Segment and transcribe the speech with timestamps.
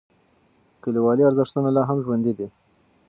[0.83, 2.47] کلیوالي ارزښتونه لا هم ژوندی دي.